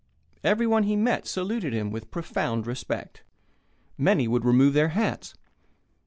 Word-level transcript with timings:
Everyone 0.43 0.81
he 0.81 0.95
met 0.95 1.27
saluted 1.27 1.73
him 1.73 1.91
with 1.91 2.09
profound 2.09 2.65
respect. 2.65 3.21
Many 3.99 4.27
would 4.27 4.45
remove 4.45 4.73
their 4.73 4.87
hats. 4.97 5.35